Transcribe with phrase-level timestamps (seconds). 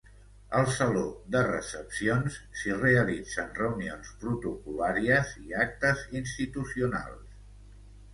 [0.59, 1.01] Al saló
[1.33, 7.37] de recepcions s'hi realitzen reunions protocol·làries, i actes institucionals.